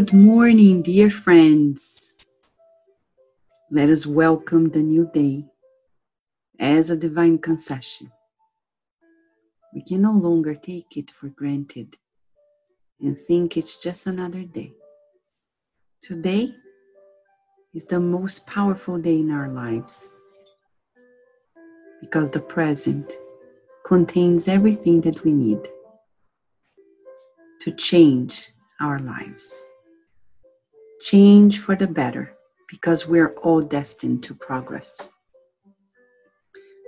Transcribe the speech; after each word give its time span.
Good 0.00 0.14
morning, 0.14 0.80
dear 0.80 1.10
friends. 1.10 2.14
Let 3.70 3.90
us 3.90 4.06
welcome 4.06 4.70
the 4.70 4.78
new 4.78 5.10
day 5.12 5.44
as 6.58 6.88
a 6.88 6.96
divine 6.96 7.36
concession. 7.36 8.10
We 9.74 9.82
can 9.82 10.00
no 10.00 10.12
longer 10.12 10.54
take 10.54 10.96
it 10.96 11.10
for 11.10 11.28
granted 11.28 11.98
and 12.98 13.14
think 13.14 13.58
it's 13.58 13.76
just 13.76 14.06
another 14.06 14.44
day. 14.44 14.72
Today 16.00 16.54
is 17.74 17.84
the 17.84 18.00
most 18.00 18.46
powerful 18.46 18.96
day 18.96 19.16
in 19.16 19.30
our 19.30 19.48
lives 19.48 20.16
because 22.00 22.30
the 22.30 22.40
present 22.40 23.18
contains 23.84 24.48
everything 24.48 25.02
that 25.02 25.22
we 25.24 25.34
need 25.34 25.60
to 27.60 27.70
change 27.72 28.48
our 28.80 28.98
lives. 28.98 29.66
Change 31.00 31.60
for 31.60 31.74
the 31.74 31.86
better 31.86 32.36
because 32.68 33.06
we're 33.06 33.34
all 33.42 33.62
destined 33.62 34.22
to 34.24 34.34
progress. 34.34 35.10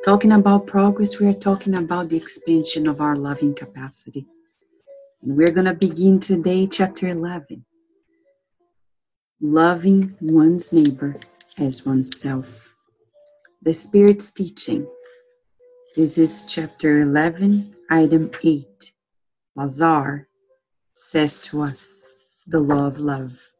Talking 0.04 0.32
about 0.32 0.66
progress, 0.66 1.18
we 1.18 1.26
are 1.26 1.32
talking 1.32 1.74
about 1.74 2.08
the 2.08 2.16
expansion 2.16 2.86
of 2.86 3.00
our 3.00 3.16
loving 3.16 3.54
capacity. 3.54 4.26
And 5.22 5.36
we're 5.36 5.52
going 5.52 5.66
to 5.66 5.74
begin 5.74 6.20
today, 6.20 6.66
chapter 6.66 7.08
11 7.08 7.64
Loving 9.40 10.14
one's 10.20 10.72
neighbor 10.72 11.16
as 11.56 11.86
oneself. 11.86 12.74
The 13.62 13.72
Spirit's 13.72 14.30
teaching. 14.30 14.86
This 15.96 16.18
is 16.18 16.44
chapter 16.46 17.00
11, 17.00 17.74
item 17.90 18.30
8. 18.42 18.92
Lazar 19.56 20.28
says 20.94 21.38
to 21.40 21.62
us 21.62 22.08
the 22.46 22.60
law 22.60 22.86
of 22.86 22.98
love. 22.98 23.51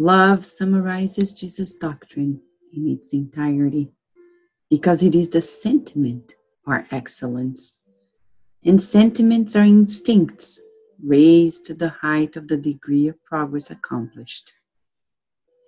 Love 0.00 0.46
summarizes 0.46 1.34
Jesus' 1.34 1.74
doctrine 1.74 2.40
in 2.72 2.88
its 2.88 3.12
entirety 3.12 3.92
because 4.70 5.02
it 5.02 5.14
is 5.14 5.28
the 5.28 5.42
sentiment 5.42 6.36
or 6.66 6.86
excellence. 6.90 7.84
And 8.64 8.80
sentiments 8.80 9.54
are 9.54 9.62
instincts 9.62 10.58
raised 11.04 11.66
to 11.66 11.74
the 11.74 11.90
height 11.90 12.34
of 12.36 12.48
the 12.48 12.56
degree 12.56 13.08
of 13.08 13.22
progress 13.24 13.70
accomplished. 13.70 14.54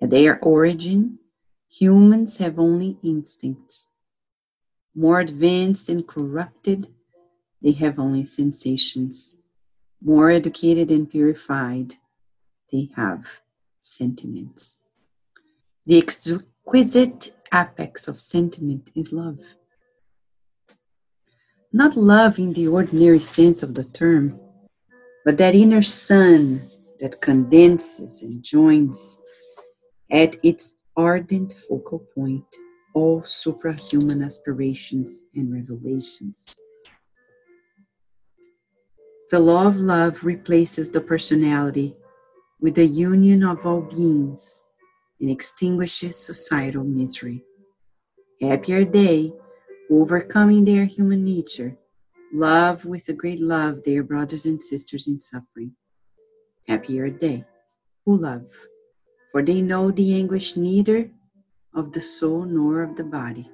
At 0.00 0.08
their 0.08 0.40
origin, 0.40 1.18
humans 1.68 2.38
have 2.38 2.58
only 2.58 2.96
instincts. 3.02 3.90
More 4.94 5.20
advanced 5.20 5.90
and 5.90 6.08
corrupted, 6.08 6.88
they 7.60 7.72
have 7.72 7.98
only 7.98 8.24
sensations 8.24 9.42
more 10.02 10.30
educated 10.30 10.90
and 10.90 11.08
purified, 11.08 11.96
they 12.72 12.90
have 12.96 13.42
sentiments. 13.82 14.82
The 15.84 15.98
exquisite 15.98 17.34
apex 17.52 18.08
of 18.08 18.18
sentiment 18.18 18.90
is 18.94 19.12
love. 19.12 19.38
Not 21.72 21.96
love 21.96 22.38
in 22.38 22.52
the 22.52 22.68
ordinary 22.68 23.20
sense 23.20 23.62
of 23.62 23.74
the 23.74 23.84
term, 23.84 24.40
but 25.24 25.38
that 25.38 25.54
inner 25.54 25.82
sun 25.82 26.62
that 27.00 27.20
condenses 27.20 28.22
and 28.22 28.42
joins 28.42 29.20
at 30.10 30.36
its 30.42 30.76
ardent 30.96 31.54
focal 31.68 32.00
point 32.14 32.44
all 32.94 33.22
suprahuman 33.22 34.24
aspirations 34.24 35.24
and 35.34 35.52
revelations. 35.52 36.60
The 39.30 39.40
law 39.40 39.66
of 39.66 39.76
love 39.76 40.24
replaces 40.24 40.90
the 40.90 41.00
personality 41.00 41.96
with 42.62 42.76
the 42.76 42.86
union 42.86 43.42
of 43.42 43.66
all 43.66 43.80
beings 43.80 44.64
and 45.20 45.28
extinguishes 45.28 46.16
societal 46.16 46.84
misery. 46.84 47.42
Happier 48.40 48.84
they, 48.84 49.32
overcoming 49.90 50.64
their 50.64 50.84
human 50.84 51.24
nature, 51.24 51.76
love 52.32 52.84
with 52.84 53.08
a 53.08 53.12
great 53.12 53.40
love 53.40 53.82
their 53.84 54.04
brothers 54.04 54.46
and 54.46 54.62
sisters 54.62 55.08
in 55.08 55.18
suffering. 55.18 55.72
Happier 56.68 57.10
they 57.10 57.44
who 58.06 58.16
love, 58.16 58.46
for 59.32 59.42
they 59.42 59.60
know 59.60 59.90
the 59.90 60.14
anguish 60.14 60.56
neither 60.56 61.10
of 61.74 61.92
the 61.92 62.00
soul 62.00 62.44
nor 62.44 62.82
of 62.82 62.94
the 62.94 63.04
body. 63.04 63.50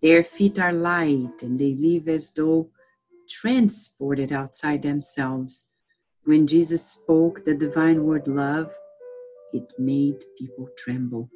Their 0.00 0.24
feet 0.24 0.58
are 0.58 0.72
light, 0.72 1.42
and 1.42 1.58
they 1.58 1.74
live 1.74 2.08
as 2.08 2.32
though 2.32 2.70
transported 3.28 4.32
outside 4.32 4.82
themselves. 4.82 5.70
When 6.26 6.48
Jesus 6.48 6.84
spoke 6.84 7.44
the 7.44 7.54
divine 7.54 8.02
word 8.02 8.26
love, 8.26 8.74
it 9.52 9.72
made 9.78 10.24
people 10.36 10.68
tremble, 10.76 11.30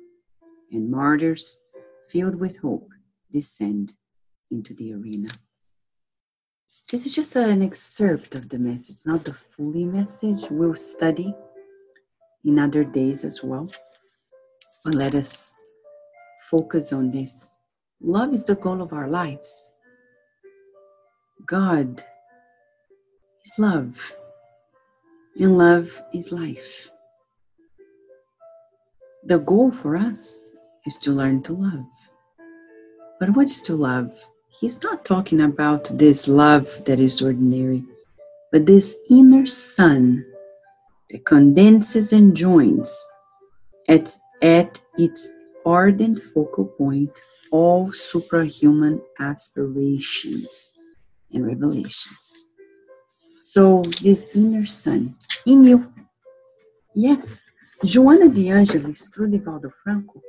and 0.72 0.90
martyrs, 0.90 1.62
filled 2.08 2.34
with 2.34 2.58
hope, 2.58 2.88
descend 3.32 3.94
into 4.50 4.74
the 4.74 4.94
arena. 4.94 5.28
This 6.90 7.06
is 7.06 7.14
just 7.14 7.36
an 7.36 7.62
excerpt 7.62 8.34
of 8.34 8.48
the 8.48 8.58
message, 8.58 9.06
not 9.06 9.24
the 9.24 9.32
fully 9.32 9.84
message. 9.84 10.50
We'll 10.50 10.74
study 10.74 11.32
in 12.44 12.58
other 12.58 12.82
days 12.82 13.24
as 13.24 13.44
well. 13.44 13.70
But 14.84 14.96
let 14.96 15.14
us 15.14 15.54
focus 16.50 16.92
on 16.92 17.12
this. 17.12 17.58
Love 18.00 18.34
is 18.34 18.44
the 18.44 18.56
goal 18.56 18.82
of 18.82 18.92
our 18.92 19.08
lives. 19.08 19.70
God 21.46 22.02
is 23.46 23.52
love, 23.56 24.16
and 25.40 25.56
love 25.56 26.02
is 26.12 26.32
life. 26.32 26.90
The 29.24 29.38
goal 29.38 29.70
for 29.70 29.96
us 29.96 30.50
is 30.84 30.98
to 30.98 31.12
learn 31.12 31.42
to 31.44 31.54
love. 31.54 31.86
But 33.18 33.30
what 33.30 33.46
is 33.46 33.62
to 33.62 33.74
love? 33.74 34.12
He's 34.60 34.82
not 34.82 35.06
talking 35.06 35.40
about 35.40 35.84
this 35.96 36.28
love 36.28 36.68
that 36.84 37.00
is 37.00 37.22
ordinary, 37.22 37.82
but 38.52 38.66
this 38.66 38.96
inner 39.08 39.46
sun 39.46 40.26
that 41.08 41.24
condenses 41.24 42.12
and 42.12 42.36
joins 42.36 42.94
at, 43.88 44.12
at 44.42 44.80
its 44.98 45.32
ardent 45.64 46.22
focal 46.22 46.66
point 46.66 47.10
all 47.50 47.88
suprahuman 47.88 49.00
aspirations 49.18 50.74
and 51.32 51.46
revelations. 51.46 52.34
So, 53.52 53.82
this 54.00 54.28
inner 54.32 54.64
sun 54.64 55.16
in 55.44 55.64
you. 55.64 55.92
Yes, 56.94 57.46
Joana 57.84 58.32
de 58.32 58.48
Angelis, 58.48 59.08
through 59.08 59.32
Divaldo 59.32 59.72
Franco, 59.82 60.22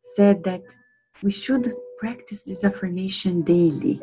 said 0.00 0.44
that 0.44 0.62
we 1.20 1.32
should 1.32 1.74
practice 1.98 2.44
this 2.44 2.62
affirmation 2.62 3.42
daily. 3.42 4.00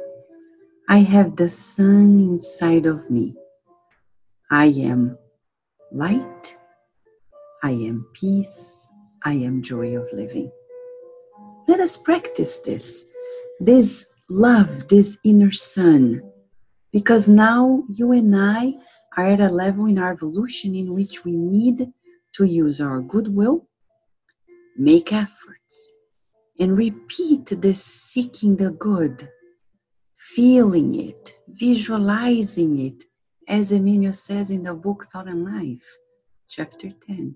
I 0.89 0.97
have 0.97 1.37
the 1.37 1.47
sun 1.47 2.19
inside 2.19 2.85
of 2.85 3.09
me. 3.09 3.35
I 4.51 4.65
am 4.65 5.17
light. 5.93 6.57
I 7.63 7.71
am 7.71 8.05
peace. 8.13 8.89
I 9.23 9.31
am 9.31 9.61
joy 9.61 9.95
of 9.95 10.11
living. 10.11 10.51
Let 11.69 11.79
us 11.79 11.95
practice 11.95 12.59
this. 12.59 13.05
This 13.61 14.07
love 14.29 14.89
this 14.89 15.17
inner 15.23 15.53
sun 15.53 16.21
because 16.95 17.27
now 17.27 17.83
you 17.89 18.13
and 18.13 18.33
I 18.33 18.75
are 19.17 19.27
at 19.27 19.41
a 19.41 19.49
level 19.49 19.85
in 19.85 19.97
our 19.97 20.13
evolution 20.13 20.73
in 20.73 20.93
which 20.93 21.25
we 21.25 21.35
need 21.35 21.91
to 22.35 22.45
use 22.45 22.79
our 22.79 23.01
goodwill, 23.01 23.67
make 24.77 25.11
efforts, 25.11 25.93
and 26.57 26.77
repeat 26.77 27.47
this 27.47 27.83
seeking 27.83 28.55
the 28.55 28.71
good, 28.71 29.27
feeling 30.15 30.95
it, 30.95 31.35
visualizing 31.49 32.79
it, 32.79 33.03
as 33.49 33.73
Emmanuel 33.73 34.13
says 34.13 34.49
in 34.49 34.63
the 34.63 34.73
book 34.73 35.03
Thought 35.03 35.27
and 35.27 35.43
Life, 35.43 35.97
chapter 36.47 36.91
10. 37.07 37.35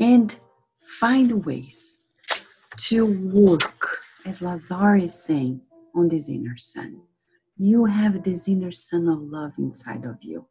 And 0.00 0.34
find 0.80 1.44
ways 1.44 1.98
to 2.88 3.06
work, 3.06 3.98
as 4.26 4.42
Lazar 4.42 4.96
is 4.96 5.14
saying, 5.14 5.60
on 5.94 6.08
this 6.08 6.28
inner 6.28 6.56
sun. 6.56 7.02
You 7.60 7.86
have 7.86 8.22
this 8.22 8.46
inner 8.46 8.70
sun 8.70 9.08
of 9.08 9.20
love 9.20 9.50
inside 9.58 10.04
of 10.04 10.18
you. 10.22 10.46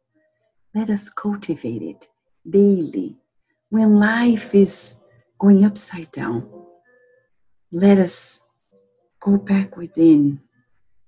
Let 0.74 0.90
us 0.90 1.08
cultivate 1.08 1.80
it 1.80 2.06
daily. 2.48 3.16
When 3.70 3.98
life 3.98 4.54
is 4.54 5.00
going 5.38 5.64
upside 5.64 6.12
down, 6.12 6.46
let 7.72 7.96
us 7.96 8.42
go 9.20 9.38
back 9.38 9.78
within, 9.78 10.42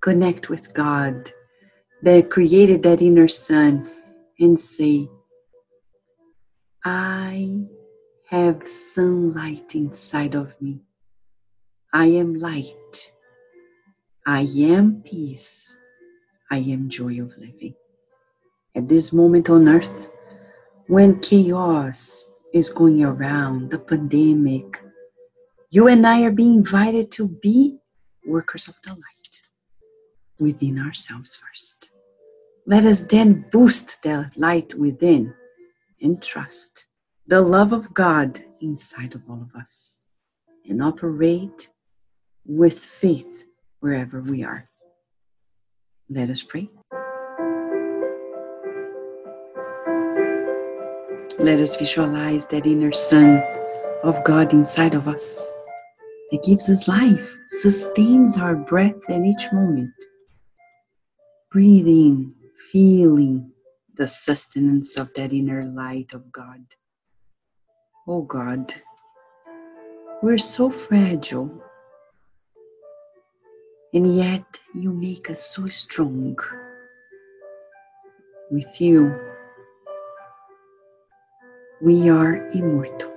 connect 0.00 0.48
with 0.48 0.72
God 0.72 1.30
that 2.02 2.30
created 2.30 2.82
that 2.84 3.02
inner 3.02 3.28
sun, 3.28 3.90
and 4.38 4.58
say, 4.58 5.06
I 6.82 7.66
have 8.30 8.66
sunlight 8.66 9.74
inside 9.74 10.34
of 10.34 10.58
me. 10.62 10.80
I 11.92 12.06
am 12.06 12.36
light. 12.36 13.12
I 14.26 14.48
am 14.60 15.02
peace. 15.02 15.76
I 16.50 16.58
am 16.58 16.88
joy 16.88 17.20
of 17.20 17.36
living. 17.38 17.74
At 18.74 18.88
this 18.88 19.12
moment 19.12 19.48
on 19.48 19.68
earth, 19.68 20.10
when 20.88 21.20
chaos 21.20 22.32
is 22.52 22.70
going 22.70 23.04
around, 23.04 23.70
the 23.70 23.78
pandemic, 23.78 24.82
you 25.70 25.86
and 25.86 26.04
I 26.04 26.22
are 26.22 26.32
being 26.32 26.56
invited 26.56 27.12
to 27.12 27.28
be 27.28 27.78
workers 28.26 28.66
of 28.66 28.74
the 28.82 28.90
light 28.90 29.42
within 30.40 30.78
ourselves 30.80 31.36
first. 31.36 31.92
Let 32.66 32.84
us 32.84 33.02
then 33.02 33.46
boost 33.52 34.02
that 34.02 34.36
light 34.36 34.74
within 34.74 35.34
and 36.02 36.20
trust 36.20 36.86
the 37.26 37.40
love 37.40 37.72
of 37.72 37.94
God 37.94 38.42
inside 38.60 39.14
of 39.14 39.22
all 39.28 39.42
of 39.42 39.54
us 39.60 40.04
and 40.68 40.82
operate 40.82 41.70
with 42.44 42.78
faith 42.78 43.44
wherever 43.78 44.20
we 44.20 44.42
are. 44.42 44.69
Let 46.12 46.28
us 46.28 46.42
pray. 46.42 46.68
Let 51.38 51.60
us 51.60 51.76
visualize 51.76 52.46
that 52.46 52.66
inner 52.66 52.90
sun 52.90 53.40
of 54.02 54.24
God 54.24 54.52
inside 54.52 54.94
of 54.94 55.06
us 55.06 55.52
that 56.32 56.42
gives 56.42 56.68
us 56.68 56.88
life, 56.88 57.36
sustains 57.46 58.38
our 58.38 58.56
breath 58.56 59.08
at 59.08 59.24
each 59.24 59.52
moment. 59.52 59.94
Breathing, 61.52 62.34
feeling 62.72 63.52
the 63.94 64.08
sustenance 64.08 64.96
of 64.96 65.14
that 65.14 65.32
inner 65.32 65.64
light 65.64 66.12
of 66.12 66.32
God. 66.32 66.64
Oh 68.08 68.22
God, 68.22 68.74
we're 70.24 70.38
so 70.38 70.70
fragile, 70.70 71.62
and 73.92 74.16
yet 74.16 74.44
you 74.74 74.92
make 74.92 75.30
us 75.30 75.40
so 75.40 75.68
strong. 75.68 76.36
With 78.50 78.80
you, 78.80 79.14
we 81.80 82.08
are 82.08 82.50
immortal. 82.50 83.12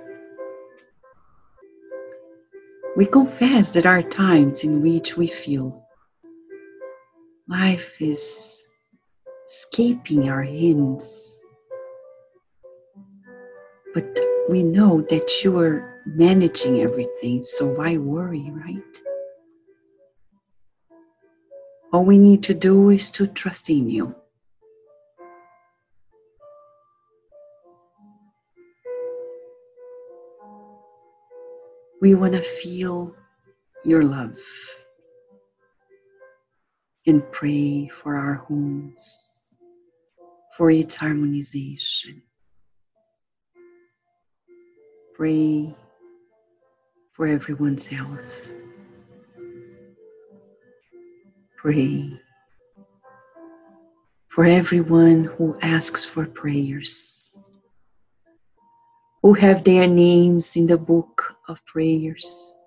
We 2.96 3.06
confess 3.06 3.72
that 3.72 3.82
there 3.82 3.98
are 3.98 4.02
times 4.02 4.62
in 4.62 4.80
which 4.80 5.16
we 5.16 5.26
feel 5.26 5.84
life 7.48 8.00
is 8.00 8.66
escaping 9.46 10.28
our 10.28 10.42
hands. 10.42 11.40
But 13.92 14.18
we 14.48 14.62
know 14.62 15.02
that 15.10 15.44
you 15.44 15.58
are 15.58 16.02
managing 16.06 16.80
everything, 16.80 17.44
so 17.44 17.66
why 17.66 17.96
worry, 17.96 18.50
right? 18.50 19.13
All 21.94 22.04
we 22.04 22.18
need 22.18 22.42
to 22.42 22.54
do 22.54 22.90
is 22.90 23.08
to 23.12 23.28
trust 23.28 23.70
in 23.70 23.88
you. 23.88 24.16
We 32.00 32.16
want 32.16 32.32
to 32.32 32.42
feel 32.42 33.14
your 33.84 34.02
love 34.02 34.36
and 37.06 37.22
pray 37.30 37.86
for 37.86 38.16
our 38.16 38.34
homes, 38.34 39.44
for 40.56 40.72
its 40.72 40.96
harmonization. 40.96 42.24
Pray 45.14 45.72
for 47.12 47.28
everyone's 47.28 47.86
health. 47.86 48.52
Pray 51.64 52.20
for 54.28 54.44
everyone 54.44 55.24
who 55.24 55.56
asks 55.62 56.04
for 56.04 56.26
prayers 56.26 57.38
who 59.22 59.32
have 59.32 59.64
their 59.64 59.86
names 59.86 60.56
in 60.56 60.66
the 60.66 60.76
book 60.76 61.38
of 61.48 61.64
prayers. 61.64 62.58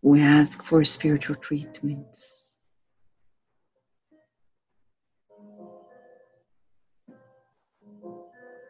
We 0.00 0.22
ask 0.22 0.64
for 0.64 0.82
spiritual 0.86 1.36
treatments. 1.36 2.56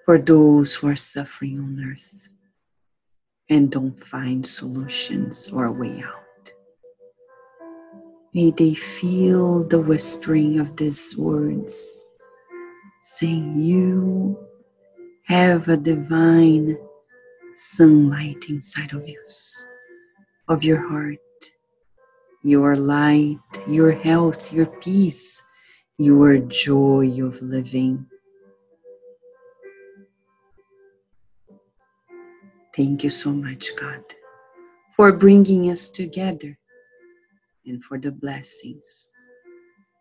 For 0.05 0.19
those 0.19 0.75
who 0.75 0.89
are 0.89 0.97
suffering 0.97 1.61
on 1.61 1.93
earth 1.93 2.29
and 3.49 3.71
don't 3.71 4.03
find 4.03 4.45
solutions 4.45 5.49
or 5.53 5.67
a 5.67 5.73
way 5.73 6.03
out. 6.03 6.20
May 8.33 8.53
they 8.53 8.75
feel 8.75 9.65
the 9.65 9.81
whispering 9.81 10.61
of 10.61 10.77
these 10.77 11.17
words 11.19 12.07
saying 13.01 13.61
you 13.61 14.39
have 15.25 15.67
a 15.67 15.77
divine 15.77 16.79
sunlight 17.57 18.45
inside 18.49 18.93
of 18.93 19.09
you, 19.09 19.21
of 20.47 20.63
your 20.63 20.89
heart, 20.89 21.19
your 22.45 22.77
light, 22.77 23.39
your 23.67 23.91
health, 23.91 24.53
your 24.53 24.67
peace, 24.67 25.43
your 25.99 26.39
joy 26.39 27.11
of 27.21 27.43
living. 27.43 28.07
Thank 32.77 33.03
you 33.03 33.11
so 33.11 33.33
much, 33.33 33.75
God, 33.75 34.05
for 34.95 35.11
bringing 35.11 35.69
us 35.69 35.89
together 35.89 36.60
and 37.67 37.83
for 37.85 37.99
the 37.99 38.11
blessings 38.13 39.11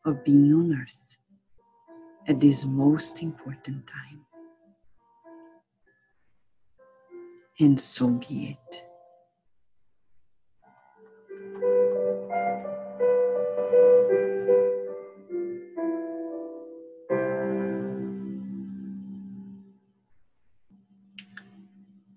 of 0.05 0.23
being 0.23 0.53
on 0.53 0.73
earth 0.73 1.17
at 2.27 2.39
this 2.39 2.65
most 2.65 3.21
important 3.21 3.85
time. 3.87 4.21
And 7.59 7.79
so 7.79 8.09
be 8.09 8.57
it. 8.57 8.88